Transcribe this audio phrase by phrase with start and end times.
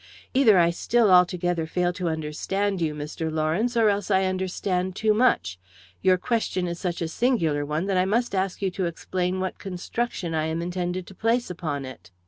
[0.33, 3.31] "Either I still altogether fail to understand you, Mr.
[3.31, 5.59] Lawrence, or else I understand too much.
[6.01, 9.59] Your question is such a singular one that I must ask you to explain what
[9.59, 12.09] construction I am intended to place upon it."